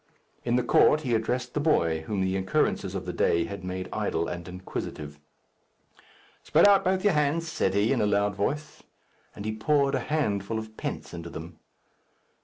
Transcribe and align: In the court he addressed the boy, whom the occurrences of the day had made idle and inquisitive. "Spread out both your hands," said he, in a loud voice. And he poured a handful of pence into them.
In 0.43 0.55
the 0.55 0.63
court 0.63 1.01
he 1.01 1.13
addressed 1.13 1.53
the 1.53 1.59
boy, 1.59 1.99
whom 2.07 2.21
the 2.21 2.35
occurrences 2.35 2.95
of 2.95 3.05
the 3.05 3.13
day 3.13 3.45
had 3.45 3.63
made 3.63 3.87
idle 3.93 4.27
and 4.27 4.47
inquisitive. 4.47 5.19
"Spread 6.41 6.67
out 6.67 6.83
both 6.83 7.03
your 7.03 7.13
hands," 7.13 7.47
said 7.47 7.75
he, 7.75 7.93
in 7.93 8.01
a 8.01 8.07
loud 8.07 8.33
voice. 8.33 8.81
And 9.35 9.45
he 9.45 9.55
poured 9.55 9.93
a 9.93 9.99
handful 9.99 10.57
of 10.57 10.75
pence 10.75 11.13
into 11.13 11.29
them. 11.29 11.59